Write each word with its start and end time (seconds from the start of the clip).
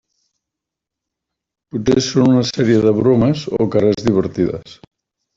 Potser 1.75 2.01
són 2.05 2.29
una 2.31 2.45
sèrie 2.51 2.79
de 2.85 2.93
bromes 3.01 3.43
o 3.59 3.67
cares 3.75 4.01
divertides. 4.07 4.73